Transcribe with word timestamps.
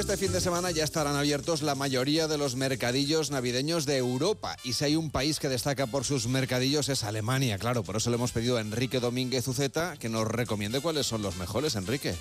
este 0.00 0.16
fin 0.16 0.32
de 0.32 0.40
semana 0.40 0.70
ya 0.70 0.82
estarán 0.82 1.14
abiertos 1.14 1.60
la 1.60 1.74
mayoría 1.74 2.26
de 2.26 2.38
los 2.38 2.56
mercadillos 2.56 3.30
navideños 3.30 3.84
de 3.84 3.98
Europa. 3.98 4.56
Y 4.64 4.72
si 4.72 4.86
hay 4.86 4.96
un 4.96 5.10
país 5.10 5.38
que 5.38 5.50
destaca 5.50 5.86
por 5.86 6.04
sus 6.04 6.26
mercadillos 6.26 6.88
es 6.88 7.04
Alemania, 7.04 7.58
claro. 7.58 7.82
Por 7.82 7.96
eso 7.96 8.08
le 8.08 8.16
hemos 8.16 8.32
pedido 8.32 8.56
a 8.56 8.62
Enrique 8.62 8.98
Domínguez 8.98 9.46
Uceta 9.46 9.98
que 9.98 10.08
nos 10.08 10.26
recomiende 10.26 10.80
cuáles 10.80 11.06
son 11.06 11.20
los 11.20 11.36
mejores, 11.36 11.74
Enrique. 11.74 12.14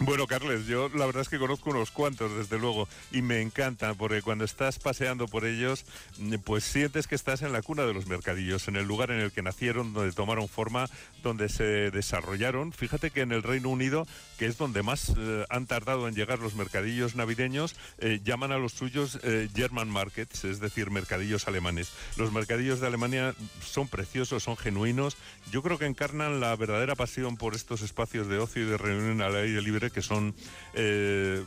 Bueno, 0.00 0.28
Carles, 0.28 0.66
yo 0.66 0.88
la 0.90 1.06
verdad 1.06 1.22
es 1.22 1.28
que 1.28 1.40
conozco 1.40 1.70
unos 1.70 1.90
cuantos, 1.90 2.32
desde 2.36 2.56
luego, 2.56 2.88
y 3.10 3.20
me 3.20 3.40
encantan, 3.40 3.96
porque 3.96 4.22
cuando 4.22 4.44
estás 4.44 4.78
paseando 4.78 5.26
por 5.26 5.44
ellos, 5.44 5.84
mm, 6.18 6.34
pues 6.44 6.62
sientes 6.62 7.08
que 7.08 7.16
estás 7.16 7.42
en 7.42 7.52
la 7.52 7.62
cuna 7.62 7.84
de 7.84 7.94
los 7.94 8.06
mercadillos, 8.06 8.68
en 8.68 8.76
el 8.76 8.86
lugar 8.86 9.10
en 9.10 9.18
el 9.18 9.32
que 9.32 9.42
nacieron, 9.42 9.92
donde 9.92 10.12
tomaron 10.12 10.48
forma, 10.48 10.88
donde 11.24 11.48
se 11.48 11.90
desarrollaron. 11.90 12.72
Fíjate 12.72 13.10
que 13.10 13.22
en 13.22 13.32
el 13.32 13.42
Reino 13.42 13.70
Unido, 13.70 14.06
que 14.38 14.46
es 14.46 14.56
donde 14.56 14.84
más 14.84 15.12
eh, 15.18 15.44
han 15.50 15.66
tardado 15.66 16.06
en 16.06 16.14
llegar 16.14 16.38
los 16.38 16.54
mercadillos 16.54 17.16
navideños, 17.16 17.74
eh, 17.98 18.20
llaman 18.22 18.52
a 18.52 18.58
los 18.58 18.74
suyos 18.74 19.18
eh, 19.24 19.48
German 19.52 19.90
markets, 19.90 20.44
es 20.44 20.60
decir, 20.60 20.92
mercadillos 20.92 21.48
alemanes. 21.48 21.90
Los 22.16 22.32
mercadillos 22.32 22.78
de 22.78 22.86
Alemania 22.86 23.34
son 23.64 23.88
preciosos, 23.88 24.44
son 24.44 24.56
genuinos. 24.56 25.16
Yo 25.50 25.60
creo 25.62 25.76
que 25.76 25.86
encarnan 25.86 26.38
la 26.38 26.54
verdadera 26.54 26.94
pasión 26.94 27.36
por 27.36 27.56
estos 27.56 27.82
espacios 27.82 28.28
de 28.28 28.38
ocio 28.38 28.62
y 28.62 28.66
de 28.66 28.78
reunión 28.78 29.22
al 29.22 29.34
aire 29.34 29.60
libre 29.60 29.87
que 29.90 30.02
son, 30.02 30.34
eh, 30.74 31.44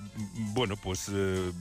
bueno, 0.53 0.75
pues 0.77 1.09
eh, 1.11 1.51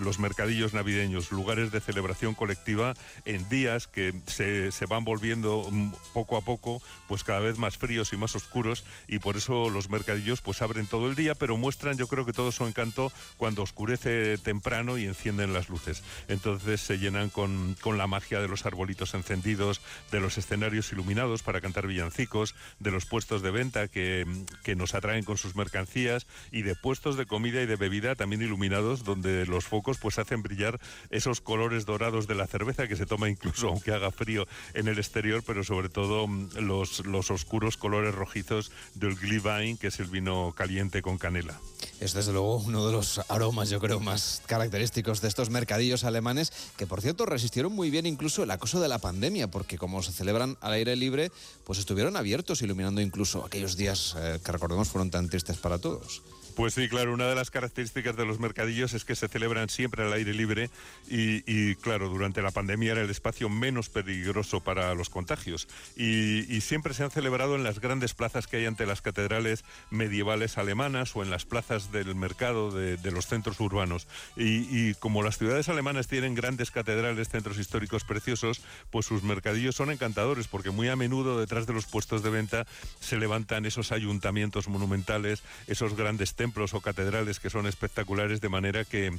los 0.00 0.18
mercadillos 0.18 0.74
navideños, 0.74 1.32
lugares 1.32 1.72
de 1.72 1.80
celebración 1.80 2.34
colectiva 2.34 2.94
en 3.24 3.48
días 3.48 3.86
que 3.86 4.14
se, 4.26 4.72
se, 4.72 4.86
van 4.86 5.04
volviendo 5.04 5.66
mm, 5.70 5.92
poco 6.12 6.36
a 6.36 6.40
poco, 6.40 6.82
pues 7.08 7.24
cada 7.24 7.40
vez 7.40 7.58
más 7.58 7.78
fríos 7.78 8.12
y 8.12 8.16
más 8.16 8.34
oscuros 8.34 8.84
y 9.08 9.18
por 9.18 9.36
eso 9.36 9.70
los 9.70 9.90
mercadillos 9.90 10.40
pues 10.40 10.62
abren 10.62 10.86
todo 10.86 11.08
el 11.08 11.16
día, 11.16 11.34
pero 11.34 11.56
muestran 11.56 11.96
yo 11.96 12.06
creo 12.06 12.26
que 12.26 12.32
todo 12.32 12.52
su 12.52 12.66
encanto 12.66 13.12
cuando 13.36 13.62
oscurece 13.62 14.38
temprano 14.38 14.98
y 14.98 15.04
encienden 15.04 15.52
las 15.52 15.68
luces. 15.68 16.02
Entonces 16.28 16.80
se 16.80 16.98
llenan 16.98 17.30
con, 17.30 17.76
con 17.80 17.98
la 17.98 18.06
magia 18.06 18.40
de 18.40 18.48
los 18.48 18.66
arbolitos 18.66 19.14
encendidos, 19.14 19.80
de 20.10 20.20
los 20.20 20.38
escenarios 20.38 20.92
iluminados 20.92 21.42
para 21.42 21.60
cantar 21.60 21.86
villancicos, 21.86 22.54
de 22.78 22.90
los 22.90 23.06
puestos 23.06 23.42
de 23.42 23.50
venta 23.50 23.88
que, 23.88 24.26
que 24.62 24.76
nos 24.76 24.94
atraen 24.94 25.24
con 25.24 25.36
sus 25.36 25.56
mercancías, 25.56 26.19
y 26.50 26.62
de 26.62 26.74
puestos 26.74 27.16
de 27.16 27.26
comida 27.26 27.62
y 27.62 27.66
de 27.66 27.76
bebida 27.76 28.14
también 28.14 28.42
iluminados 28.42 29.04
donde 29.04 29.46
los 29.46 29.64
focos 29.64 29.98
pues 29.98 30.18
hacen 30.18 30.42
brillar 30.42 30.80
esos 31.10 31.40
colores 31.40 31.86
dorados 31.86 32.26
de 32.26 32.34
la 32.34 32.46
cerveza 32.46 32.88
que 32.88 32.96
se 32.96 33.06
toma 33.06 33.28
incluso 33.28 33.68
aunque 33.68 33.92
haga 33.92 34.10
frío 34.10 34.46
en 34.74 34.88
el 34.88 34.98
exterior, 34.98 35.42
pero 35.46 35.64
sobre 35.64 35.88
todo 35.88 36.26
mm, 36.26 36.58
los, 36.58 37.04
los 37.06 37.30
oscuros 37.30 37.76
colores 37.76 38.14
rojizos 38.14 38.70
del 38.94 39.16
Glühwein, 39.16 39.76
que 39.76 39.88
es 39.88 40.00
el 40.00 40.06
vino 40.06 40.52
caliente 40.56 41.02
con 41.02 41.18
canela. 41.18 41.58
Es 42.00 42.14
desde 42.14 42.32
luego 42.32 42.56
uno 42.56 42.86
de 42.86 42.92
los 42.92 43.20
aromas, 43.28 43.70
yo 43.70 43.80
creo, 43.80 44.00
más 44.00 44.42
característicos 44.46 45.20
de 45.20 45.28
estos 45.28 45.50
mercadillos 45.50 46.04
alemanes, 46.04 46.52
que 46.76 46.86
por 46.86 47.00
cierto 47.00 47.26
resistieron 47.26 47.72
muy 47.72 47.90
bien 47.90 48.06
incluso 48.06 48.42
el 48.42 48.50
acoso 48.50 48.80
de 48.80 48.88
la 48.88 48.98
pandemia, 48.98 49.50
porque 49.50 49.78
como 49.78 50.02
se 50.02 50.12
celebran 50.12 50.56
al 50.60 50.72
aire 50.72 50.96
libre, 50.96 51.30
pues 51.64 51.78
estuvieron 51.78 52.16
abiertos, 52.16 52.62
iluminando 52.62 53.00
incluso 53.00 53.44
aquellos 53.44 53.76
días 53.76 54.16
eh, 54.18 54.40
que 54.44 54.52
recordemos 54.52 54.88
fueron 54.88 55.10
tan 55.10 55.28
tristes 55.28 55.58
para 55.58 55.78
todos. 55.78 56.09
nosotros. 56.10 56.39
Pues 56.54 56.74
sí, 56.74 56.88
claro, 56.88 57.12
una 57.12 57.26
de 57.26 57.34
las 57.34 57.50
características 57.50 58.16
de 58.16 58.26
los 58.26 58.38
mercadillos 58.38 58.92
es 58.94 59.04
que 59.04 59.14
se 59.14 59.28
celebran 59.28 59.68
siempre 59.68 60.04
al 60.04 60.12
aire 60.12 60.34
libre 60.34 60.70
y, 61.08 61.74
claro, 61.76 62.08
durante 62.08 62.42
la 62.42 62.50
pandemia 62.50 62.92
era 62.92 63.02
el 63.02 63.10
espacio 63.10 63.48
menos 63.48 63.88
peligroso 63.88 64.60
para 64.60 64.94
los 64.94 65.10
contagios 65.10 65.68
y, 65.96 66.60
siempre 66.60 66.94
se 66.94 67.02
han 67.02 67.10
celebrado 67.10 67.56
en 67.56 67.64
las 67.64 67.80
grandes 67.80 68.14
plazas 68.14 68.46
que 68.46 68.58
hay 68.58 68.66
ante 68.66 68.86
las 68.86 69.00
catedrales 69.00 69.64
medievales 69.90 70.58
alemanas 70.58 71.16
o 71.16 71.22
en 71.22 71.30
las 71.30 71.46
plazas 71.46 71.90
del 71.90 72.14
mercado 72.14 72.70
de, 72.70 73.10
los 73.10 73.26
centros 73.26 73.58
urbanos. 73.58 74.06
Y, 74.36 74.94
como 74.94 75.22
las 75.22 75.38
ciudades 75.38 75.68
alemanas 75.68 76.06
tienen 76.06 76.34
grandes 76.34 76.70
catedrales, 76.70 77.28
centros 77.28 77.58
históricos 77.58 78.04
preciosos, 78.04 78.62
pues 78.90 79.06
sus 79.06 79.22
mercadillos 79.22 79.74
son 79.74 79.90
encantadores 79.90 80.48
porque 80.48 80.70
muy 80.70 80.88
a 80.88 80.96
menudo 80.96 81.40
detrás 81.40 81.66
de 81.66 81.72
los 81.72 81.86
puestos 81.86 82.22
de 82.22 82.30
venta 82.30 82.66
se 83.00 83.16
levantan 83.16 83.64
esos 83.64 83.90
ayuntamientos 83.90 84.68
monumentales, 84.68 85.42
esos 85.66 85.96
grandes 85.96 86.34
templos 86.40 86.72
o 86.72 86.80
catedrales 86.80 87.38
que 87.38 87.50
son 87.50 87.66
espectaculares, 87.66 88.40
de 88.40 88.48
manera 88.48 88.86
que, 88.86 89.12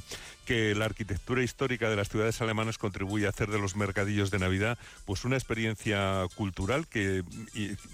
que 0.44 0.74
la 0.74 0.86
arquitectura 0.86 1.44
histórica 1.44 1.88
de 1.88 1.94
las 1.94 2.08
ciudades 2.08 2.42
alemanas 2.42 2.78
contribuye 2.78 3.26
a 3.26 3.28
hacer 3.28 3.48
de 3.48 3.60
los 3.60 3.76
mercadillos 3.76 4.32
de 4.32 4.40
Navidad 4.40 4.76
pues 5.04 5.24
una 5.24 5.36
experiencia 5.36 6.26
cultural 6.34 6.88
que 6.88 7.22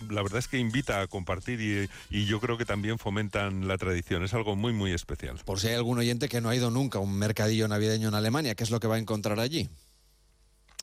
la 0.08 0.22
verdad 0.22 0.38
es 0.38 0.48
que 0.48 0.56
invita 0.56 1.02
a 1.02 1.06
compartir 1.08 1.60
y, 1.60 1.90
y, 2.08 2.24
yo 2.24 2.40
creo 2.40 2.56
que 2.56 2.64
también 2.64 2.98
fomentan 2.98 3.68
la 3.68 3.76
tradición. 3.76 4.24
Es 4.24 4.32
algo 4.32 4.56
muy, 4.56 4.72
muy 4.72 4.92
especial. 4.92 5.36
Por 5.44 5.60
si 5.60 5.68
hay 5.68 5.74
algún 5.74 5.98
oyente 5.98 6.30
que 6.30 6.40
no 6.40 6.48
ha 6.48 6.56
ido 6.56 6.70
nunca 6.70 6.96
a 6.98 7.02
un 7.02 7.12
mercadillo 7.12 7.68
navideño 7.68 8.08
en 8.08 8.14
Alemania, 8.14 8.54
¿qué 8.54 8.64
es 8.64 8.70
lo 8.70 8.80
que 8.80 8.86
va 8.86 8.94
a 8.94 8.98
encontrar 8.98 9.40
allí? 9.40 9.68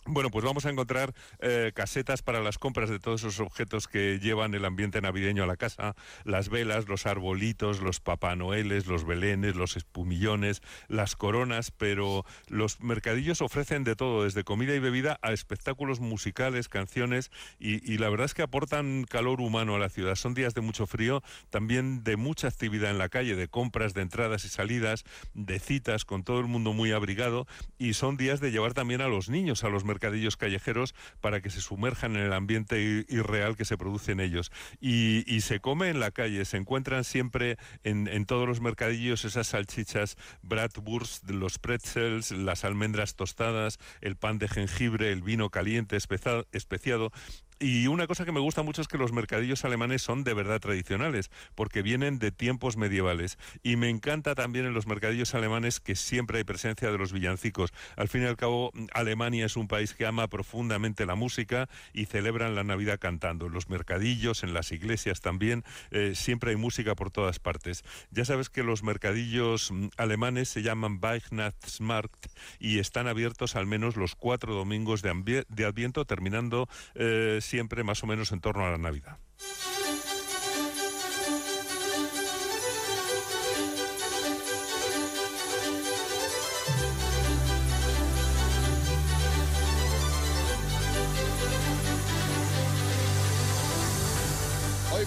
Bueno, 0.07 0.29
pues 0.29 0.45
vamos 0.45 0.67
a 0.67 0.69
encontrar 0.69 1.15
eh, 1.39 1.71
casetas 1.73 2.21
para 2.21 2.39
las 2.39 2.59
compras 2.59 2.91
de 2.91 2.99
todos 2.99 3.21
esos 3.21 3.39
objetos 3.39 3.87
que 3.87 4.19
llevan 4.19 4.53
el 4.53 4.63
ambiente 4.63 5.01
navideño 5.01 5.41
a 5.43 5.47
la 5.47 5.57
casa, 5.57 5.95
las 6.25 6.49
velas, 6.49 6.87
los 6.87 7.07
arbolitos, 7.07 7.81
los 7.81 8.01
papá 8.01 8.35
noeles, 8.35 8.85
los 8.85 9.03
belenes, 9.03 9.55
los 9.55 9.75
espumillones, 9.77 10.61
las 10.89 11.15
coronas, 11.15 11.71
pero 11.71 12.23
los 12.49 12.81
mercadillos 12.81 13.41
ofrecen 13.41 13.83
de 13.83 13.95
todo, 13.95 14.25
desde 14.25 14.43
comida 14.43 14.75
y 14.75 14.79
bebida 14.79 15.17
a 15.23 15.33
espectáculos 15.33 15.99
musicales, 16.01 16.69
canciones, 16.69 17.31
y, 17.57 17.91
y 17.91 17.97
la 17.97 18.09
verdad 18.09 18.25
es 18.25 18.35
que 18.35 18.43
aportan 18.43 19.05
calor 19.09 19.41
humano 19.41 19.73
a 19.73 19.79
la 19.79 19.89
ciudad. 19.89 20.13
Son 20.13 20.35
días 20.35 20.53
de 20.53 20.61
mucho 20.61 20.85
frío, 20.85 21.23
también 21.49 22.03
de 22.03 22.15
mucha 22.15 22.47
actividad 22.47 22.91
en 22.91 22.99
la 22.99 23.09
calle, 23.09 23.35
de 23.35 23.47
compras, 23.47 23.95
de 23.95 24.03
entradas 24.03 24.45
y 24.45 24.49
salidas, 24.49 25.03
de 25.33 25.57
citas 25.57 26.05
con 26.05 26.23
todo 26.23 26.39
el 26.41 26.45
mundo 26.45 26.73
muy 26.73 26.91
abrigado, 26.91 27.47
y 27.79 27.93
son 27.95 28.17
días 28.17 28.39
de 28.39 28.51
llevar 28.51 28.75
también 28.75 29.01
a 29.01 29.07
los 29.07 29.29
niños 29.29 29.63
a 29.63 29.69
los 29.69 29.83
mercadillos 29.83 29.94
mercadillos 29.95 30.35
callejeros 30.35 30.93
para 31.21 31.41
que 31.41 31.49
se 31.49 31.61
sumerjan 31.61 32.17
en 32.17 32.23
el 32.23 32.33
ambiente 32.33 33.05
irreal 33.07 33.55
que 33.55 33.63
se 33.63 33.77
produce 33.77 34.11
en 34.11 34.19
ellos. 34.19 34.51
Y, 34.81 35.23
se 35.45 35.59
come 35.59 35.89
en 35.89 35.99
la 35.99 36.11
calle, 36.11 36.43
se 36.43 36.57
encuentran 36.57 37.03
siempre 37.03 37.57
en, 37.83 38.25
todos 38.25 38.47
los 38.47 38.61
mercadillos 38.61 39.23
esas 39.23 39.47
salchichas 39.47 40.17
bratwurst, 40.41 41.29
los 41.29 41.59
pretzels, 41.59 42.31
las 42.31 42.65
almendras 42.65 43.15
tostadas, 43.15 43.77
el 44.01 44.15
pan 44.15 44.39
de 44.39 44.47
jengibre, 44.47 45.11
el 45.11 45.21
vino 45.21 45.49
caliente 45.49 45.95
especiado 45.95 47.11
y 47.59 47.87
una 47.87 48.07
cosa 48.07 48.25
que 48.25 48.31
me 48.33 48.39
gusta 48.39 48.63
mucho 48.63 48.81
es 48.81 48.87
que 48.87 48.97
los 48.97 49.13
mercadillos 49.13 49.63
alemanes 49.63 50.01
son 50.01 50.23
de 50.23 50.33
verdad 50.33 50.59
tradicionales, 50.59 51.31
porque 51.55 51.81
vienen 51.81 52.19
de 52.19 52.31
tiempos 52.31 52.75
medievales. 52.75 53.37
Y 53.63 53.77
me 53.77 53.89
encanta 53.89 54.35
también 54.35 54.65
en 54.65 54.73
los 54.73 54.87
mercadillos 54.87 55.33
alemanes 55.35 55.79
que 55.79 55.95
siempre 55.95 56.39
hay 56.39 56.43
presencia 56.43 56.91
de 56.91 56.97
los 56.97 57.13
villancicos. 57.13 57.73
Al 57.95 58.09
fin 58.09 58.23
y 58.23 58.25
al 58.25 58.35
cabo, 58.35 58.71
Alemania 58.93 59.45
es 59.45 59.55
un 59.55 59.67
país 59.67 59.93
que 59.93 60.05
ama 60.05 60.27
profundamente 60.27 61.05
la 61.05 61.15
música 61.15 61.69
y 61.93 62.05
celebran 62.05 62.55
la 62.55 62.63
Navidad 62.63 62.99
cantando. 62.99 63.45
En 63.47 63.53
los 63.53 63.69
mercadillos, 63.69 64.43
en 64.43 64.53
las 64.53 64.71
iglesias 64.73 65.21
también, 65.21 65.63
eh, 65.91 66.11
siempre 66.13 66.51
hay 66.51 66.57
música 66.57 66.93
por 66.95 67.09
todas 67.09 67.39
partes. 67.39 67.83
Ya 68.11 68.25
sabes 68.25 68.49
que 68.49 68.63
los 68.63 68.83
mercadillos 68.83 69.71
mm, 69.71 69.87
alemanes 69.97 70.49
se 70.49 70.61
llaman 70.61 70.99
Weihnachtsmarkt 71.01 72.27
y 72.59 72.79
están 72.79 73.07
abiertos 73.07 73.55
al 73.55 73.65
menos 73.65 73.95
los 73.95 74.15
cuatro 74.15 74.53
domingos 74.53 75.01
de, 75.01 75.45
de 75.47 75.65
Adviento, 75.65 76.03
terminando... 76.03 76.67
Eh, 76.95 77.39
siempre 77.45 77.83
más 77.83 78.03
o 78.03 78.07
menos 78.07 78.31
en 78.31 78.41
torno 78.41 78.65
a 78.65 78.71
la 78.71 78.77
Navidad. 78.77 79.17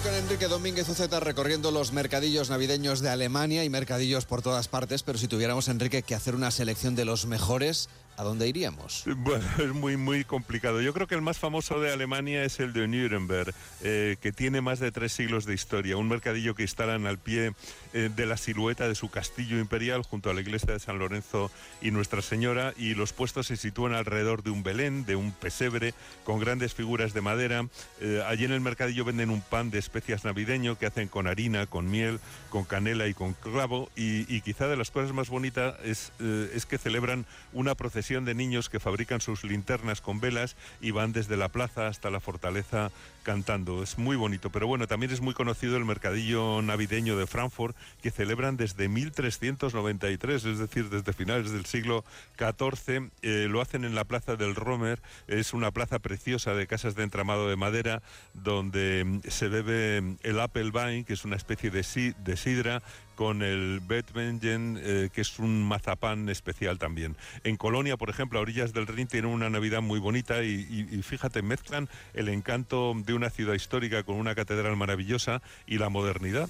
Con 0.03 0.13
Enrique 0.13 0.47
Domínguez 0.47 0.87
Uceta 0.87 1.19
recorriendo 1.19 1.71
los 1.71 1.91
mercadillos 1.91 2.49
navideños 2.49 3.01
de 3.01 3.09
Alemania 3.09 3.65
y 3.65 3.69
mercadillos 3.69 4.23
por 4.23 4.41
todas 4.41 4.69
partes, 4.69 5.03
pero 5.03 5.17
si 5.17 5.27
tuviéramos, 5.27 5.67
Enrique, 5.67 6.03
que 6.03 6.15
hacer 6.15 6.35
una 6.35 6.51
selección 6.51 6.95
de 6.95 7.03
los 7.03 7.25
mejores, 7.25 7.89
¿a 8.19 8.23
dónde 8.23 8.47
iríamos? 8.47 9.05
Bueno, 9.29 9.45
es 9.59 9.73
muy, 9.73 9.95
muy 9.95 10.23
complicado. 10.23 10.81
Yo 10.81 10.93
creo 10.93 11.07
que 11.07 11.15
el 11.15 11.21
más 11.21 11.37
famoso 11.37 11.79
de 11.79 11.91
Alemania 11.93 12.43
es 12.43 12.59
el 12.59 12.73
de 12.73 12.87
Nuremberg, 12.87 13.53
eh, 13.81 14.17
que 14.21 14.31
tiene 14.31 14.59
más 14.59 14.79
de 14.79 14.91
tres 14.91 15.13
siglos 15.13 15.45
de 15.45 15.53
historia. 15.53 15.97
Un 15.97 16.07
mercadillo 16.07 16.55
que 16.55 16.63
instalan 16.63 17.05
al 17.05 17.19
pie 17.19 17.53
eh, 17.93 18.09
de 18.13 18.25
la 18.25 18.37
silueta 18.37 18.87
de 18.87 18.95
su 18.95 19.09
castillo 19.09 19.59
imperial 19.59 20.01
junto 20.03 20.29
a 20.29 20.33
la 20.33 20.41
iglesia 20.41 20.73
de 20.73 20.79
San 20.79 20.99
Lorenzo 20.99 21.51
y 21.81 21.91
Nuestra 21.91 22.21
Señora, 22.21 22.73
y 22.75 22.95
los 22.95 23.13
puestos 23.13 23.47
se 23.47 23.55
sitúan 23.55 23.93
alrededor 23.93 24.41
de 24.41 24.49
un 24.49 24.63
Belén, 24.63 25.05
de 25.05 25.15
un 25.15 25.31
pesebre, 25.31 25.93
con 26.23 26.39
grandes 26.39 26.73
figuras 26.73 27.13
de 27.13 27.21
madera. 27.21 27.67
Eh, 28.01 28.23
allí 28.25 28.45
en 28.45 28.51
el 28.51 28.61
mercadillo 28.61 29.05
venden 29.05 29.29
un 29.29 29.41
pan 29.41 29.69
de 29.69 29.79
especias 29.79 30.25
navideño 30.25 30.77
que 30.77 30.87
hacen 30.87 31.07
con 31.07 31.27
harina, 31.27 31.67
con 31.67 31.89
miel, 31.89 32.19
con 32.49 32.65
canela 32.65 33.07
y 33.07 33.13
con 33.13 33.33
clavo, 33.33 33.89
y, 33.95 34.39
quizá 34.41 34.67
de 34.67 34.77
las 34.77 34.89
cosas 34.89 35.13
más 35.13 35.29
bonitas 35.29 35.75
es, 35.83 36.11
es 36.19 36.65
que 36.65 36.77
celebran 36.77 37.25
una 37.53 37.75
procesión 37.75 38.08
de 38.09 38.33
niños 38.33 38.69
que 38.69 38.79
fabrican 38.79 39.21
sus 39.21 39.43
linternas 39.43 40.01
con 40.01 40.19
velas 40.19 40.55
y 40.81 40.89
van 40.89 41.13
desde 41.13 41.37
la 41.37 41.49
plaza 41.49 41.87
hasta 41.87 42.09
la 42.09 42.19
fortaleza 42.19 42.91
cantando. 43.21 43.83
Es 43.83 43.99
muy 43.99 44.15
bonito, 44.15 44.49
pero 44.49 44.65
bueno, 44.65 44.87
también 44.87 45.11
es 45.11 45.21
muy 45.21 45.35
conocido 45.35 45.77
el 45.77 45.85
mercadillo 45.85 46.63
navideño 46.63 47.17
de 47.17 47.27
Frankfurt 47.27 47.77
que 48.01 48.09
celebran 48.09 48.57
desde 48.57 48.89
1393, 48.89 50.45
es 50.45 50.57
decir, 50.57 50.89
desde 50.89 51.13
finales 51.13 51.51
del 51.51 51.65
siglo 51.65 52.03
XIV. 52.39 53.11
Eh, 53.21 53.47
lo 53.47 53.61
hacen 53.61 53.85
en 53.85 53.93
la 53.93 54.05
plaza 54.05 54.35
del 54.35 54.55
Romer, 54.55 54.99
es 55.27 55.53
una 55.53 55.69
plaza 55.69 55.99
preciosa 55.99 56.55
de 56.55 56.65
casas 56.65 56.95
de 56.95 57.03
entramado 57.03 57.47
de 57.47 57.55
madera 57.55 58.01
donde 58.33 59.03
mm, 59.05 59.19
se 59.29 59.49
bebe 59.49 60.17
el 60.23 60.39
Apple 60.39 60.71
que 61.05 61.13
es 61.13 61.25
una 61.25 61.35
especie 61.35 61.69
de, 61.69 61.83
de 62.17 62.37
sidra 62.37 62.81
con 63.19 63.43
el 63.43 63.81
Betmengen, 63.81 64.79
eh, 64.81 65.09
que 65.11 65.19
es 65.19 65.39
un 65.39 65.61
mazapán 65.61 66.29
especial 66.29 66.79
también. 66.79 67.17
En 67.43 67.57
Colonia, 67.57 67.97
por 67.97 68.09
ejemplo, 68.09 68.39
a 68.39 68.41
orillas 68.41 68.71
del 68.71 68.87
Rin, 68.87 69.07
tienen 69.07 69.29
una 69.29 69.49
Navidad 69.49 69.81
muy 69.81 69.99
bonita 69.99 70.41
y, 70.41 71.01
fíjate, 71.03 71.41
mezclan 71.41 71.89
el 72.13 72.29
encanto 72.29 72.93
de 72.95 73.13
una 73.13 73.29
ciudad 73.29 73.55
histórica 73.55 74.03
con 74.03 74.15
una 74.15 74.35
catedral 74.35 74.77
maravillosa 74.77 75.41
y 75.67 75.79
la 75.79 75.89
modernidad. 75.89 76.49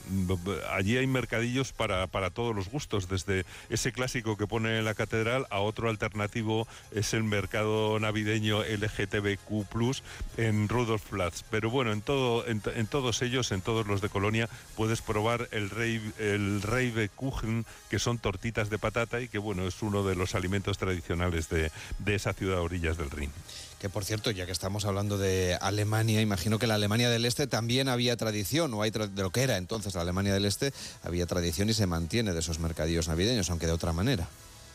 Allí 0.70 0.96
hay 0.96 1.08
mercadillos 1.08 1.74
para, 1.74 2.06
para 2.06 2.30
todos 2.30 2.56
los 2.56 2.70
gustos, 2.70 3.10
desde 3.10 3.46
ese 3.72 3.92
clásico 3.92 4.38
que 4.38 4.46
pone 4.46 4.84
la 4.84 4.94
catedral 4.94 5.48
a 5.50 5.62
otro 5.62 5.90
alternativo, 5.90 6.68
es 6.92 7.16
el 7.16 7.24
mercado 7.24 8.00
navideño 8.00 8.62
LGTBQ 8.62 10.04
en 10.38 10.70
Rudolf 10.70 11.02
Platz. 11.10 11.42
Pero 11.50 11.72
bueno, 11.72 11.94
en, 11.94 12.04
todo, 12.04 12.46
en, 12.48 12.62
en 12.76 12.86
todos 12.86 13.24
ellos, 13.24 13.52
en 13.52 13.62
todos 13.62 13.88
los 13.88 14.02
de 14.02 14.10
Colonia, 14.10 14.48
puedes 14.76 15.02
probar 15.02 15.50
el 15.50 15.72
rey, 15.72 16.00
el 16.20 16.59
el 16.64 17.10
Kuchen, 17.10 17.66
que 17.90 18.00
son 18.00 18.18
tortitas 18.18 18.70
de 18.70 18.80
patata 18.80 19.22
y 19.22 19.28
que 19.28 19.38
bueno, 19.38 19.68
es 19.68 19.82
uno 19.82 20.04
de 20.04 20.16
los 20.16 20.36
alimentos 20.36 20.78
tradicionales 20.78 21.50
de, 21.50 21.72
esa 22.08 22.34
ciudad 22.34 22.60
a 22.60 22.62
orillas 22.62 22.98
del 22.98 23.10
Rin. 23.10 23.32
Que 23.80 23.90
por 23.90 24.04
cierto, 24.04 24.32
ya 24.32 24.46
que 24.46 24.52
estamos 24.52 24.86
hablando 24.86 25.18
de 25.18 25.58
Alemania, 25.62 26.22
imagino 26.22 26.60
que 26.60 26.68
la 26.68 26.76
Alemania 26.76 27.10
del 27.10 27.26
Este 27.26 27.48
también 27.48 27.88
había 27.88 28.18
tradición, 28.18 28.74
o 28.74 28.82
hay 28.82 28.92
de 28.92 29.10
lo 29.22 29.32
que 29.32 29.44
era 29.44 29.58
entonces 29.58 29.96
la 29.96 30.02
Alemania 30.02 30.34
del 30.34 30.46
Este, 30.46 30.74
había 31.04 31.26
tradición 31.26 31.70
y 31.70 31.74
se 31.74 31.88
mantiene 31.88 32.34
de 32.34 32.40
esos 32.40 32.60
mercadillos 32.60 33.08
navideños, 33.08 33.50
aunque 33.50 33.68
de 33.68 33.74
otra 33.74 33.94
manera. 33.94 34.28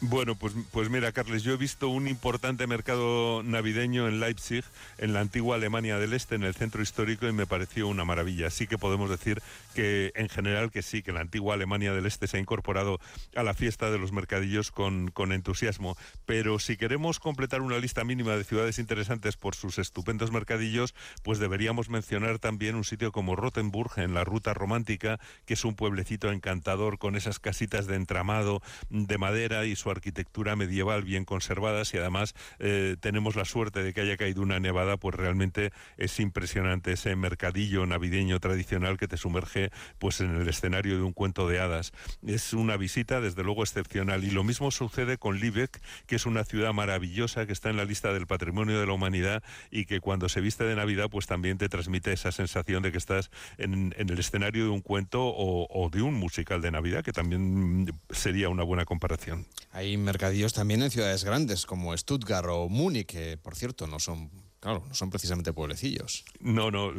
Bueno, 0.07 0.35
pues, 0.35 0.53
pues 0.71 0.91
mira, 0.91 1.13
Carles, 1.13 1.45
yo 1.45 1.55
he 1.55 1.57
visto 1.57 1.89
un 1.89 2.09
importante 2.09 2.67
mercado 2.67 3.43
navideño 3.43 4.07
en 4.07 4.21
Leipzig, 4.21 4.63
en 4.99 5.15
la 5.15 5.21
antigua 5.21 5.57
Alemania 5.57 5.99
del 5.99 6.13
Este, 6.13 6.35
en 6.35 6.43
el 6.43 6.55
centro 6.55 6.83
histórico, 6.83 7.27
y 7.27 7.33
me 7.33 7.47
pareció 7.47 7.89
una 7.89 8.05
maravilla. 8.05 8.51
Sí 8.51 8.67
que 8.67 8.77
podemos 8.77 9.09
decir 9.09 9.41
que 9.75 10.13
en 10.15 10.29
general 10.29 10.71
que 10.71 10.83
sí, 10.83 11.03
que 11.03 11.13
la 11.13 11.21
antigua 11.21 11.55
Alemania 11.55 11.95
del 11.95 12.05
Este 12.05 12.27
se 12.27 12.37
ha 12.37 12.41
incorporado 12.41 13.01
a 13.35 13.43
la 13.43 13.55
fiesta 13.55 13.91
de 13.91 13.97
los 13.97 14.13
mercadillos 14.13 14.71
con, 14.71 15.11
con 15.11 15.33
entusiasmo. 15.33 15.97
Pero 16.27 16.59
si 16.59 16.77
queremos 16.77 17.19
completar 17.19 17.63
una 17.63 17.79
lista 17.79 18.05
mínima 18.05 18.37
de 18.37 18.45
ciudades 18.45 18.79
interesantes 18.79 19.39
por 19.39 19.55
sus 19.55 19.79
estupendos 19.79 20.31
mercadillos, 20.31 20.95
pues 21.23 21.39
deberíamos 21.39 21.89
mencionar 21.89 22.39
también 22.39 22.75
un 22.75 22.85
sitio 22.85 23.11
como 23.11 23.37
Rottenburg, 23.37 23.93
en 23.97 24.13
la 24.13 24.25
Ruta 24.25 24.53
Romántica, 24.53 25.19
que 25.47 25.55
es 25.55 25.65
un 25.65 25.77
pueblecito 25.77 26.31
encantador 26.31 26.99
con 26.99 27.17
esas 27.17 27.39
casitas 27.39 27.87
de 27.87 27.97
entramado 27.97 28.61
de 28.91 29.17
madera 29.17 29.65
y 29.65 29.77
su 29.77 29.94
arquitectura 29.95 30.57
medieval 30.57 31.05
bien 31.05 31.25
conservadas 31.25 31.95
y 31.95 31.99
además 31.99 32.35
eh, 32.59 32.97
tenemos 33.01 33.37
la 33.37 33.45
suerte 33.45 33.83
de 33.83 33.93
que 33.93 34.03
haya 34.03 34.17
caído 34.17 34.43
una 34.43 34.61
nevada, 34.61 34.97
pues 34.97 35.15
realmente 35.15 35.73
es 35.97 36.21
impresionante 36.21 36.93
ese 36.93 37.17
mercadillo 37.17 37.87
navideño 37.87 38.39
tradicional 38.41 38.99
que 38.99 39.09
te 39.09 39.17
sumerge 39.17 39.71
pues 39.99 40.21
en 40.21 40.35
el 40.35 40.49
escenario 40.49 40.97
de 40.97 41.03
un 41.03 41.13
cuento 41.13 41.49
de 41.49 41.61
hadas. 41.61 41.93
Es 42.27 42.53
una 42.53 42.77
visita 42.77 43.21
desde 43.21 43.43
luego 43.43 43.63
excepcional 43.63 44.25
y 44.25 44.31
lo 44.31 44.45
mismo 44.45 44.71
sucede 44.71 45.19
con 45.19 45.39
Lübeck, 45.39 45.81
que 46.07 46.17
es 46.17 46.27
una 46.27 46.45
ciudad 46.45 46.73
maravillosa 46.73 47.47
que 47.47 47.53
está 47.53 47.71
en 47.71 47.77
la 47.77 47.85
lista 47.85 48.13
del 48.13 48.27
patrimonio 48.27 48.79
de 48.79 48.87
la 48.87 48.93
humanidad 48.93 49.43
y 49.71 49.87
que 49.87 50.01
cuando 50.01 50.29
se 50.29 50.41
viste 50.41 50.65
de 50.65 50.77
Navidad 50.77 51.09
pues 51.11 51.27
también 51.27 51.59
te 51.59 51.69
transmite 51.69 52.13
esa 52.13 52.33
sensación 52.33 52.83
de 52.83 52.93
que 52.93 52.99
estás 52.99 53.31
en, 53.59 53.95
el 53.97 54.19
escenario 54.19 54.65
de 54.65 54.71
un 54.71 54.81
cuento 54.81 55.25
o, 55.25 55.67
o, 55.71 55.91
de 55.91 56.03
un 56.03 56.15
musical 56.15 56.61
de 56.61 56.71
Navidad, 56.71 57.03
que 57.05 57.13
también 57.13 57.87
sería 58.11 58.49
una 58.49 58.63
buena 58.63 58.85
comparación. 58.85 59.47
Hay 59.85 59.99
mercadillos 59.99 60.55
también 60.55 60.81
en 60.81 60.91
ciudades 60.91 61.25
grandes 61.25 61.67
como 61.67 61.95
Stuttgart 61.95 62.49
o 62.49 62.71
Múnich, 62.71 63.05
que 63.05 63.37
por 63.37 63.55
cierto 63.55 63.87
no 63.87 64.01
son 64.01 64.31
Claro, 64.65 64.83
no 64.89 64.95
son 64.95 65.11
precisamente 65.11 65.53
pueblecillos. 65.53 66.25
No, 66.41 66.71
no. 66.71 66.91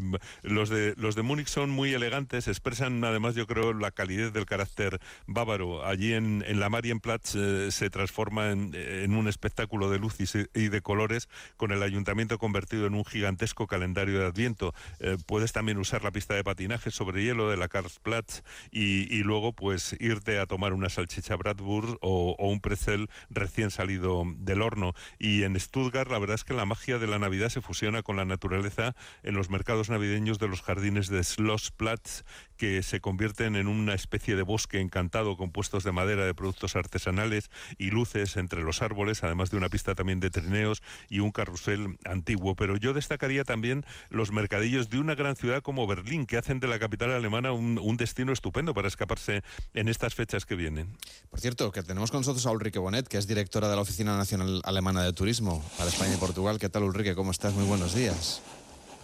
Los 0.44 0.69
de, 0.69 0.94
los 0.97 1.15
de 1.15 1.23
Múnich 1.23 1.47
son 1.47 1.71
muy 1.71 1.95
elegantes, 1.95 2.47
expresan 2.47 3.03
además, 3.03 3.33
yo 3.33 3.47
creo, 3.47 3.73
la 3.73 3.89
calidez 3.89 4.31
del 4.33 4.45
carácter 4.45 5.00
bávaro. 5.25 5.83
Allí 5.83 6.13
en, 6.13 6.44
en 6.45 6.59
la 6.59 6.69
Marienplatz 6.69 7.33
eh, 7.33 7.71
se 7.71 7.89
transforma 7.89 8.51
en, 8.51 9.15
un 9.15 9.27
espectáculo 9.27 9.89
de 9.89 9.97
luz 9.97 10.15
y, 10.19 10.67
de 10.69 10.81
colores, 10.81 11.27
con 11.57 11.71
el 11.71 11.81
ayuntamiento 11.81 12.38
convertido 12.38 12.85
en 12.85 12.94
un 12.94 13.03
gigantesco 13.03 13.65
calendario 13.65 14.19
de 14.19 14.27
Adviento. 14.27 14.75
Eh, 15.00 15.18
puedes 15.25 15.51
también 15.51 15.79
usar 15.79 16.03
la 16.03 16.11
pista 16.11 16.35
de 16.35 16.44
patinaje 16.44 16.91
sobre 16.91 17.23
hielo 17.23 17.50
de 17.50 17.57
la 17.57 17.68
Karlsplatz 17.68 18.44
y, 18.69 19.11
y 19.11 19.23
luego, 19.23 19.53
pues, 19.53 19.95
irte 20.00 20.38
a 20.38 20.45
tomar 20.45 20.73
una 20.73 20.89
salchicha 20.89 21.35
Bratwurst 21.35 21.95
o, 22.01 22.35
o 22.38 22.47
un 22.47 22.59
pretzel 22.59 23.09
recién 23.31 23.71
salido 23.71 24.23
del 24.38 24.61
horno. 24.61 24.94
Y 25.18 25.41
en 25.41 25.59
Stuttgart, 25.59 26.11
la 26.11 26.19
verdad 26.19 26.35
es 26.35 26.44
que 26.44 26.53
la 26.53 26.65
magia 26.65 27.00
de 27.00 27.07
la 27.07 27.18
Navidad 27.18 27.55
se 27.56 27.62
fusiona 27.62 28.04
con 28.04 28.18
la 28.18 28.25
naturaleza 28.25 28.96
en 29.24 29.34
los 29.34 29.50
mercados 29.50 29.90
navideños 29.90 30.40
de 30.40 30.50
los 30.50 30.62
jardines 30.62 31.07
de 31.07 31.24
Schlossplatz, 31.24 32.24
que 32.57 32.84
se 32.84 33.00
convierten 33.00 33.56
en 33.56 33.68
una 33.68 33.94
especie 33.94 34.36
de 34.36 34.42
bosque 34.42 34.81
encantado 34.81 35.38
con 35.38 35.52
puestos 35.52 35.86
de 35.86 35.94
madera 35.94 36.25
de 36.25 36.34
productos 36.34 36.75
artesanales 36.75 37.50
y 37.78 37.92
luces 37.92 38.36
entre 38.36 38.62
los 38.62 38.81
árboles, 38.81 39.24
además 39.24 39.52
de 39.52 39.57
una 39.57 39.69
pista 39.69 39.96
también 39.96 40.19
de 40.19 40.30
trineos 40.30 40.84
y 41.10 41.19
un 41.19 41.31
carrusel 41.31 41.98
antiguo. 42.04 42.56
Pero 42.57 42.75
yo 42.75 42.92
destacaría 42.92 43.46
también 43.46 43.86
los 44.10 44.34
mercadillos 44.34 44.90
de 44.90 45.00
una 45.00 45.16
gran 45.16 45.38
ciudad 45.38 45.62
como 45.62 45.88
Berlín, 45.88 46.25
que 46.25 46.38
hacen 46.38 46.60
de 46.60 46.68
la 46.68 46.78
capital 46.78 47.12
alemana 47.12 47.54
un, 47.54 47.80
un 47.81 47.96
destino 47.96 48.34
estupendo 48.34 48.74
para 48.74 48.90
escaparse 48.90 49.44
en 49.74 49.88
estas 49.88 50.13
fechas 50.13 50.46
que 50.46 50.56
vienen. 50.56 50.98
Por 51.30 51.40
cierto, 51.40 51.72
que 51.72 51.84
tenemos 51.84 52.12
con 52.12 52.19
nosotros 52.19 52.46
a 52.48 52.52
Ulrike 52.52 52.80
Bonet, 52.80 53.07
que 53.07 53.18
es 53.18 53.28
directora 53.28 53.69
de 53.69 53.78
la 53.78 53.81
Oficina 53.81 54.18
Nacional 54.18 54.62
Alemana 54.66 55.04
de 55.04 55.13
Turismo 55.13 55.63
para 55.78 55.90
España 55.90 56.16
y 56.16 56.18
Portugal. 56.18 56.60
¿Qué 56.60 56.68
tal, 56.68 56.84
Ulrike? 56.84 57.16
¿Cómo 57.16 57.31
Muy 57.53 57.65
buenos 57.65 57.94
días. 57.94 58.42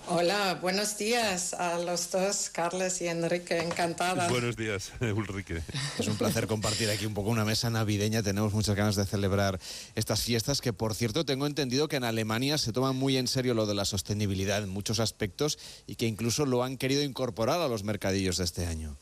Hola, 0.08 0.58
buenos 0.60 0.98
días 0.98 1.54
a 1.54 1.78
los 1.78 2.10
dos, 2.10 2.50
Carles 2.50 3.00
y 3.02 3.08
Enrique, 3.08 3.60
encantada. 3.60 4.28
Buenos 4.30 4.56
días, 4.56 4.92
Ulrike. 5.00 5.62
Es 6.00 6.08
un 6.08 6.18
placer 6.18 6.48
compartir 6.48 6.90
aquí 6.90 7.06
un 7.06 7.14
poco 7.14 7.30
una 7.30 7.46
mesa 7.46 7.70
navideña. 7.70 8.24
Tenemos 8.24 8.52
muchas 8.54 8.76
ganas 8.76 8.96
de 8.96 9.06
celebrar 9.06 9.60
estas 9.94 10.24
fiestas 10.24 10.60
que, 10.60 10.74
por 10.74 10.96
cierto, 10.96 11.24
tengo 11.24 11.46
entendido 11.46 11.88
que 11.88 11.98
en 11.98 12.04
Alemania 12.04 12.58
se 12.58 12.74
toma 12.74 12.94
muy 12.94 13.16
en 13.18 13.28
serio 13.28 13.54
lo 13.54 13.68
de 13.68 13.76
la 13.76 13.86
sostenibilidad 13.86 14.64
en 14.64 14.70
muchos 14.70 15.00
aspectos 15.00 15.60
y 15.86 15.96
que 15.96 16.08
incluso 16.08 16.48
lo 16.48 16.64
han 16.64 16.78
querido 16.78 17.04
incorporar 17.04 17.62
a 17.62 17.68
los 17.68 17.84
mercadillos 17.84 18.38
de 18.38 18.46
este 18.46 18.66
año. 18.66 18.98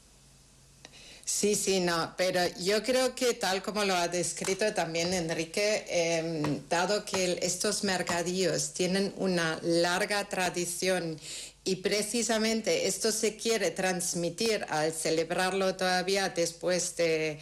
Sí, 1.31 1.53
sí, 1.53 1.79
no, 1.79 2.15
pero 2.17 2.41
yo 2.57 2.81
creo 2.83 3.13
que 3.13 3.36
tal 3.36 3.62
como 3.62 3.86
lo 3.86 3.95
ha 3.95 4.07
descrito 4.07 4.74
también 4.74 5.13
Enrique, 5.13 5.86
em, 5.88 6.67
dado 6.67 7.05
que 7.05 7.38
estos 7.43 7.83
mercadillos 7.83 8.74
tienen 8.74 9.13
una 9.15 9.59
larga 9.62 10.27
tradición 10.27 11.19
y 11.63 11.77
precisamente 11.77 12.88
esto 12.88 13.12
se 13.12 13.38
quiere 13.38 13.69
transmitir 13.69 14.65
al 14.69 14.91
celebrarlo 14.91 15.75
todavía 15.75 16.29
después 16.29 16.95
de, 16.98 17.39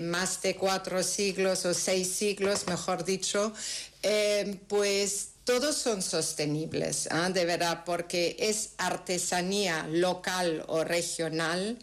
más 0.00 0.40
de 0.40 0.56
cuatro 0.56 1.02
siglos 1.02 1.66
o 1.66 1.74
seis 1.74 2.08
siglos, 2.08 2.66
mejor 2.66 3.04
dicho, 3.04 3.52
em, 4.02 4.56
pues 4.66 5.28
todos 5.44 5.76
son 5.76 6.02
sostenibles, 6.02 7.06
¿ah? 7.12 7.28
de 7.28 7.44
verdad, 7.44 7.84
porque 7.84 8.34
es 8.40 8.70
artesanía 8.78 9.86
local 9.88 10.64
o 10.68 10.82
regional. 10.82 11.78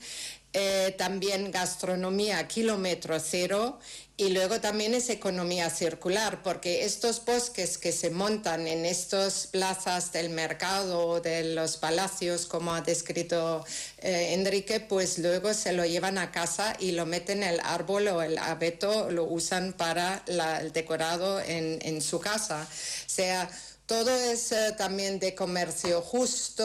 Eh, 0.55 0.93
también 1.00 1.50
gastronomía 1.50 2.48
kilómetro 2.48 3.19
cero 3.19 3.79
y 4.15 4.29
luego 4.29 4.62
también 4.62 4.93
es 4.93 5.10
economía 5.10 5.72
circular, 5.72 6.43
porque 6.43 6.86
estos 6.86 7.25
bosques 7.25 7.79
que 7.79 7.91
se 7.91 8.12
montan 8.12 8.67
en 8.67 8.86
estas 8.86 9.48
plazas 9.48 10.12
del 10.12 10.29
mercado 10.29 11.07
o 11.07 11.19
de 11.22 11.55
los 11.55 11.77
palacios, 11.77 12.45
como 12.45 12.75
ha 12.75 12.81
descrito 12.81 13.65
eh, 13.98 14.33
Enrique, 14.33 14.79
pues 14.79 15.17
luego 15.17 15.55
se 15.55 15.74
lo 15.74 15.83
llevan 15.83 16.19
a 16.19 16.29
casa 16.29 16.75
y 16.79 16.91
lo 16.91 17.07
meten 17.07 17.41
el 17.41 17.60
árbol 17.62 18.07
o 18.10 18.22
el 18.22 18.38
abeto, 18.38 19.10
lo 19.10 19.24
usan 19.24 19.74
para 19.74 20.24
el 20.27 20.72
decorado 20.72 21.41
en, 21.41 21.79
en 21.81 22.00
su 22.00 22.19
casa. 22.19 22.67
O 22.69 23.10
sea, 23.10 23.50
todo 23.86 24.16
es 24.16 24.52
eh, 24.52 24.74
también 24.78 25.20
de 25.20 25.36
comercio 25.36 26.02
justo, 26.02 26.63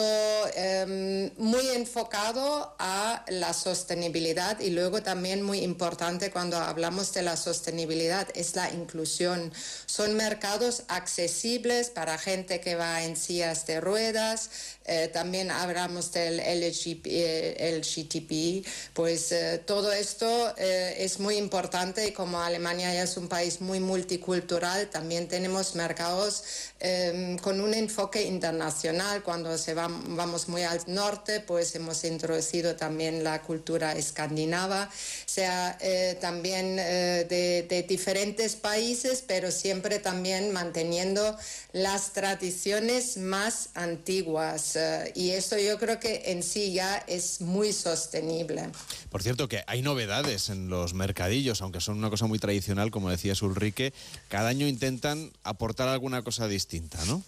em, 0.55 1.31
muy 1.37 1.67
enfocado 1.69 2.75
a 2.79 3.25
la 3.27 3.53
sostenibilidad 3.53 4.59
y 4.59 4.69
luego 4.69 5.03
también 5.03 5.41
muy 5.41 5.59
importante 5.59 6.31
cuando 6.31 6.57
hablamos 6.57 7.13
de 7.13 7.23
la 7.23 7.35
sostenibilidad 7.35 8.27
es 8.35 8.55
la 8.55 8.71
inclusión. 8.71 9.51
Son 9.85 10.15
mercados 10.15 10.83
accesibles 10.87 11.89
para 11.89 12.17
gente 12.17 12.61
que 12.61 12.75
va 12.75 13.03
en 13.03 13.17
sillas 13.17 13.65
de 13.65 13.81
ruedas, 13.81 14.49
eh, 14.91 15.07
también 15.07 15.51
hablamos 15.51 16.11
del 16.13 16.39
LGTB, 16.39 17.05
eh, 17.05 18.63
pues 18.95 19.31
eh, 19.31 19.61
todo 19.63 19.91
esto 19.93 20.55
es 20.57 21.19
muy 21.19 21.35
importante 21.37 22.07
y 22.07 22.11
como 22.11 22.41
Alemania 22.41 22.91
ya 22.91 23.03
es 23.03 23.15
un 23.15 23.27
país 23.27 23.61
muy 23.61 23.79
multicultural, 23.79 24.89
también 24.89 25.27
tenemos 25.27 25.75
mercados 25.75 26.43
em, 26.79 27.18
con 27.41 27.61
un 27.61 27.73
enfoque 27.73 28.23
internacional. 28.23 29.23
Cuando 29.23 29.57
se 29.57 29.73
vamos 29.73 30.49
muy 30.49 30.63
al 30.63 30.81
norte, 30.87 31.39
pues 31.39 31.75
hemos 31.75 32.03
introducido 32.03 32.75
también 32.75 33.23
la 33.23 33.41
cultura 33.41 33.93
escandinava, 33.93 34.89
sea 35.25 35.77
también 36.19 36.75
de, 36.75 37.65
de 37.67 37.85
diferentes 37.87 38.55
países, 38.55 39.23
pero 39.25 39.51
siempre 39.51 39.99
también 39.99 40.51
manteniendo 40.51 41.37
las 41.71 42.13
tradiciones 42.13 43.17
más 43.17 43.69
antiguas. 43.75 44.75
Eh, 44.75 45.11
y 45.15 45.31
esto 45.31 45.57
yo 45.57 45.77
creo 45.77 45.99
que 45.99 46.23
en 46.27 46.43
sí 46.43 46.73
ya 46.73 46.97
es 47.07 47.41
muy 47.41 47.73
sostenible. 47.73 48.69
Por 49.09 49.23
cierto, 49.23 49.47
que 49.47 49.63
hay 49.67 49.81
novedades 49.81 50.49
en 50.49 50.69
los 50.69 50.93
mercadillos, 50.93 51.61
aunque 51.61 51.81
son 51.81 51.97
una 51.97 52.09
cosa 52.09 52.25
muy 52.25 52.39
tradicional, 52.39 52.91
como 52.91 53.09
decía 53.09 53.33
Ulrike, 53.41 53.93
cada 54.27 54.49
año 54.49 54.67
intentan 54.67 55.31
aportar 55.43 55.87
alguna 55.87 56.23
cosa 56.23 56.47
distinta, 56.47 56.98
¿no? 57.05 57.23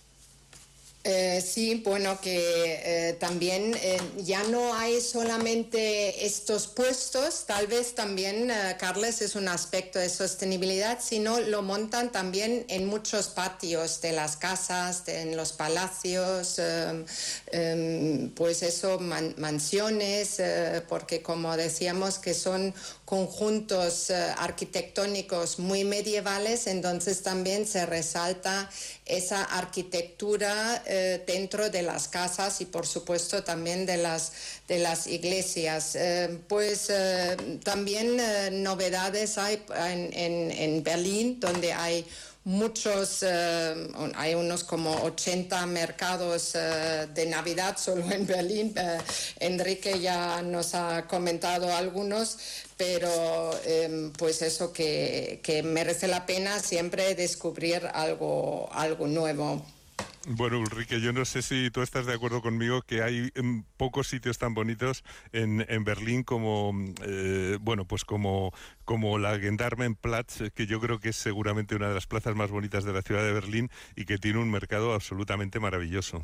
Eh, 1.03 1.41
sí, 1.41 1.81
bueno, 1.83 2.21
que 2.21 3.09
eh, 3.09 3.13
también 3.13 3.75
eh, 3.81 3.99
ya 4.17 4.43
no 4.43 4.75
hay 4.75 5.01
solamente 5.01 6.27
estos 6.27 6.67
puestos, 6.67 7.45
tal 7.47 7.65
vez 7.65 7.95
también, 7.95 8.51
Carles, 8.77 9.23
es 9.23 9.33
un 9.33 9.47
aspecto 9.47 9.97
de 9.97 10.09
sostenibilidad, 10.09 10.99
sino 11.01 11.39
lo 11.39 11.63
montan 11.63 12.11
también 12.11 12.65
en 12.67 12.85
muchos 12.85 13.29
patios 13.29 13.99
de 14.01 14.11
las 14.11 14.37
casas, 14.37 15.07
en 15.07 15.35
los 15.35 15.53
palacios, 15.53 16.59
em, 16.59 18.29
pues 18.35 18.61
eso, 18.61 18.99
mansiones, 18.99 20.39
porque 20.87 21.23
como 21.23 21.57
decíamos 21.57 22.19
que 22.19 22.35
son 22.35 22.75
conjuntos 23.11 24.09
arquitectónicos 24.37 25.59
muy 25.59 25.83
medievales, 25.83 26.65
entonces 26.65 27.21
también 27.21 27.67
se 27.67 27.85
resalta 27.85 28.69
esa 29.05 29.43
arquitectura 29.43 30.81
eh, 30.85 31.21
dentro 31.27 31.69
de 31.69 31.81
las 31.81 32.07
casas 32.07 32.61
y 32.61 32.65
por 32.65 32.87
supuesto 32.87 33.43
también 33.43 33.85
de 33.85 33.97
las, 33.97 34.31
de 34.69 34.79
las 34.79 35.07
iglesias. 35.07 35.95
Eh, 35.95 36.39
pues 36.47 36.89
eh, 36.89 37.35
también 37.65 38.63
novedades 38.63 39.37
hay 39.37 39.61
en, 39.75 40.51
en, 40.51 40.81
Berlín, 40.81 41.37
donde 41.41 41.73
hay 41.73 42.05
muchos, 42.43 43.23
hay 44.15 44.35
unos 44.35 44.63
como 44.63 44.91
80 45.03 45.65
mercados 45.67 46.53
de 46.53 47.25
Navidad 47.27 47.77
solo 47.77 48.09
en 48.11 48.25
Berlín. 48.25 48.73
Enrique 49.39 49.99
ya 49.99 50.41
nos 50.41 50.73
ha 50.75 51.07
comentado 51.07 51.73
algunos, 51.73 52.37
pero 52.77 53.51
em, 53.65 54.11
pues 54.13 54.41
eso 54.41 54.73
que, 54.73 55.39
que, 55.43 55.61
merece 55.61 56.07
la 56.07 56.25
pena 56.25 56.59
siempre 56.59 57.13
descubrir 57.15 57.87
algo, 57.93 58.69
algo 58.73 59.07
nuevo. 59.07 59.63
Bueno, 60.27 60.59
Ulrike, 60.59 61.01
yo 61.01 61.13
no 61.13 61.25
sé 61.25 61.41
si 61.41 61.71
tú 61.71 61.81
estás 61.81 62.05
de 62.05 62.13
acuerdo 62.13 62.43
conmigo 62.43 62.83
que 62.83 63.01
hay 63.01 63.31
em, 63.33 63.63
pocos 63.75 64.07
sitios 64.07 64.37
tan 64.37 64.53
bonitos 64.53 65.03
en, 65.31 65.65
en 65.67 65.83
Berlín 65.83 66.21
como, 66.23 66.73
eh, 67.03 67.57
bueno, 67.59 67.85
pues 67.85 68.05
como, 68.05 68.53
como 68.85 69.17
la 69.17 69.39
Gendarmenplatz, 69.39 70.51
que 70.53 70.67
yo 70.67 70.79
creo 70.79 70.99
que 70.99 71.09
es 71.09 71.15
seguramente 71.15 71.75
una 71.75 71.87
de 71.87 71.95
las 71.95 72.05
plazas 72.05 72.35
más 72.35 72.51
bonitas 72.51 72.83
de 72.83 72.93
la 72.93 73.01
ciudad 73.01 73.23
de 73.23 73.33
Berlín 73.33 73.71
y 73.95 74.05
que 74.05 74.19
tiene 74.19 74.37
un 74.37 74.51
mercado 74.51 74.93
absolutamente 74.93 75.59
maravilloso. 75.59 76.23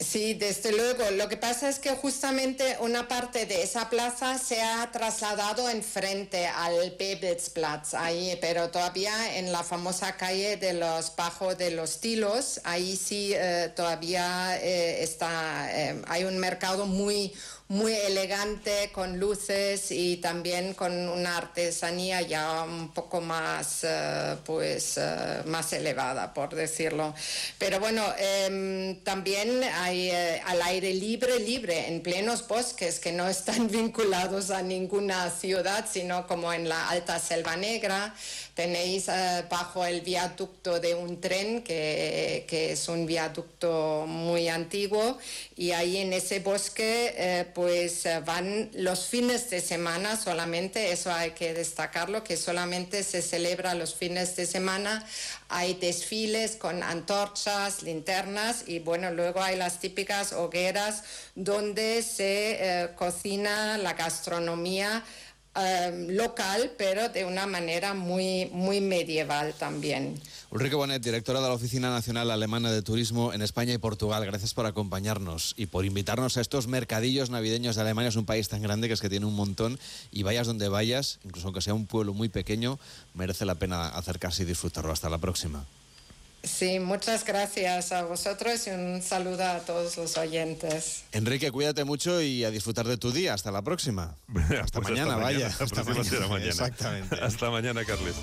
Sí, 0.00 0.34
desde 0.34 0.70
luego. 0.70 1.10
Lo 1.10 1.28
que 1.28 1.36
pasa 1.36 1.68
es 1.68 1.80
que 1.80 1.90
justamente 1.90 2.76
una 2.80 3.08
parte 3.08 3.46
de 3.46 3.62
esa 3.64 3.90
plaza 3.90 4.38
se 4.38 4.62
ha 4.62 4.88
trasladado 4.92 5.68
enfrente 5.68 6.46
al 6.46 6.92
Pebetzplatz, 6.92 7.94
ahí, 7.94 8.38
pero 8.40 8.70
todavía 8.70 9.36
en 9.38 9.50
la 9.50 9.64
famosa 9.64 10.16
calle 10.16 10.56
de 10.56 10.74
los 10.74 11.14
Bajos 11.16 11.58
de 11.58 11.72
los 11.72 11.98
Tilos, 11.98 12.60
ahí 12.62 12.94
sí 12.94 13.32
eh, 13.34 13.72
todavía 13.74 14.56
eh, 14.62 15.02
está, 15.02 15.68
eh, 15.72 16.00
hay 16.06 16.22
un 16.24 16.38
mercado 16.38 16.86
muy 16.86 17.32
muy 17.68 17.92
elegante, 17.92 18.90
con 18.94 19.20
luces 19.20 19.90
y 19.90 20.16
también 20.16 20.72
con 20.72 20.90
una 21.10 21.36
artesanía 21.36 22.22
ya 22.22 22.62
un 22.62 22.94
poco 22.94 23.20
más, 23.20 23.84
eh, 23.84 24.36
pues, 24.46 24.96
eh, 24.96 25.42
más 25.44 25.74
elevada, 25.74 26.32
por 26.32 26.54
decirlo. 26.54 27.14
Pero 27.58 27.78
bueno, 27.78 28.02
em, 28.18 28.98
también 29.04 29.62
hay 29.64 30.08
eh, 30.10 30.40
al 30.46 30.62
aire 30.62 30.94
libre, 30.94 31.38
libre, 31.40 31.88
en 31.88 32.00
plenos 32.00 32.48
bosques 32.48 32.98
que 33.00 33.12
no 33.12 33.28
están 33.28 33.68
vinculados 33.70 34.50
a 34.50 34.62
ninguna 34.62 35.30
ciudad, 35.30 35.84
sino 35.92 36.26
como 36.26 36.50
en 36.54 36.70
la 36.70 36.88
Alta 36.88 37.18
Selva 37.18 37.56
Negra. 37.56 38.14
Tenéis 38.54 39.06
bajo 39.48 39.84
el 39.84 40.00
viaducto 40.00 40.80
de 40.80 40.92
un 40.92 41.20
tren, 41.20 41.62
que, 41.62 42.44
que, 42.48 42.72
es 42.72 42.88
un 42.88 43.06
viaducto 43.06 44.04
muy 44.08 44.48
antiguo, 44.48 45.16
y 45.56 45.70
ahí 45.70 45.98
en 45.98 46.12
ese 46.12 46.40
bosque 46.40 47.46
pues 47.58 48.06
eh, 48.06 48.22
van 48.24 48.70
los 48.74 49.06
fines 49.08 49.50
de 49.50 49.60
semana 49.60 50.16
solamente, 50.16 50.92
eso 50.92 51.12
hay 51.12 51.32
que 51.32 51.54
destacarlo, 51.54 52.22
que 52.22 52.36
solamente 52.36 53.02
se 53.02 53.20
celebra 53.20 53.74
los 53.74 53.96
fines 53.96 54.36
de 54.36 54.46
semana. 54.46 55.04
Hay 55.48 55.74
desfiles 55.74 56.54
con 56.54 56.84
antorchas, 56.84 57.82
linternas 57.82 58.62
y 58.68 58.78
bueno, 58.78 59.10
luego 59.10 59.42
hay 59.42 59.56
las 59.56 59.80
típicas 59.80 60.32
hogueras 60.32 61.02
donde 61.34 62.04
se 62.04 62.58
eh, 62.60 62.90
cocina 62.94 63.76
la 63.76 63.94
gastronomía 63.94 65.02
Em, 65.58 66.14
local, 66.14 66.70
pero 66.78 67.08
de 67.08 67.24
una 67.24 67.46
manera 67.46 67.92
muy, 67.92 68.48
muy 68.52 68.80
medieval 68.80 69.54
también. 69.54 70.14
Ulrike 70.50 70.76
Bonet, 70.76 71.02
directora 71.02 71.40
de 71.40 71.48
la 71.48 71.54
Oficina 71.54 71.90
Nacional 71.90 72.30
Alemana 72.30 72.70
de 72.70 72.80
Turismo 72.80 73.32
en 73.32 73.42
España 73.42 73.74
y 73.74 73.78
Portugal, 73.78 74.24
gracias 74.24 74.54
por 74.54 74.66
acompañarnos 74.66 75.54
y 75.56 75.66
por 75.66 75.84
invitarnos 75.84 76.36
a 76.36 76.42
estos 76.42 76.68
mercadillos 76.68 77.30
navideños 77.30 77.74
de 77.74 77.82
Alemania. 77.82 78.10
Es 78.10 78.16
un 78.16 78.24
país 78.24 78.48
tan 78.48 78.62
grande 78.62 78.86
que 78.86 78.94
es 78.94 79.00
que 79.00 79.08
tiene 79.08 79.26
un 79.26 79.34
montón 79.34 79.80
y 80.12 80.22
vayas 80.22 80.46
donde 80.46 80.68
vayas, 80.68 81.18
incluso 81.24 81.48
aunque 81.48 81.60
sea 81.60 81.74
un 81.74 81.86
pueblo 81.86 82.14
muy 82.14 82.28
pequeño, 82.28 82.78
merece 83.14 83.44
la 83.44 83.56
pena 83.56 83.88
acercarse 83.88 84.44
y 84.44 84.46
disfrutarlo. 84.46 84.92
Hasta 84.92 85.10
la 85.10 85.18
próxima. 85.18 85.66
Sí, 86.42 86.78
muchas 86.78 87.24
gracias 87.24 87.90
a 87.92 88.04
vosotros 88.04 88.66
y 88.66 88.70
un 88.70 89.02
saludo 89.02 89.44
a 89.44 89.58
todos 89.58 89.96
los 89.96 90.16
oyentes. 90.16 91.04
Enrique, 91.12 91.50
cuídate 91.50 91.84
mucho 91.84 92.22
y 92.22 92.44
a 92.44 92.50
disfrutar 92.50 92.86
de 92.86 92.96
tu 92.96 93.10
día. 93.10 93.34
Hasta 93.34 93.50
la 93.50 93.62
próxima. 93.62 94.14
hasta, 94.62 94.80
pues 94.80 94.90
mañana, 94.90 95.16
vaya. 95.16 95.48
Hasta, 95.48 95.82
mañana. 95.82 96.46
Exactamente. 96.46 97.16
Hasta 97.20 97.50
mañana, 97.50 97.84
Carles. 97.84 98.14